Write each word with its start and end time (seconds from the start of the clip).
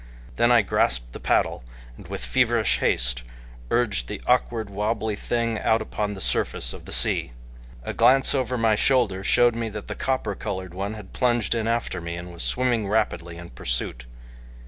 Then 0.37 0.51
I 0.51 0.63
grasped 0.63 1.11
the 1.11 1.19
paddle, 1.19 1.63
and 1.95 2.07
with 2.07 2.25
feverish 2.25 2.79
haste 2.79 3.21
urged 3.69 4.07
the 4.07 4.19
awkward, 4.25 4.67
wobbly 4.71 5.15
thing 5.15 5.59
out 5.59 5.79
upon 5.79 6.15
the 6.15 6.19
surface 6.21 6.73
of 6.73 6.85
the 6.85 6.91
sea. 6.91 7.33
A 7.83 7.93
glance 7.93 8.33
over 8.33 8.57
my 8.57 8.73
shoulder 8.73 9.23
showed 9.23 9.53
me 9.55 9.69
that 9.69 9.87
the 9.87 9.93
copper 9.93 10.33
colored 10.33 10.73
one 10.73 10.95
had 10.95 11.13
plunged 11.13 11.53
in 11.53 11.67
after 11.67 12.01
me 12.01 12.15
and 12.15 12.33
was 12.33 12.41
swimming 12.41 12.87
rapidly 12.87 13.37
in 13.37 13.51
pursuit. 13.51 14.07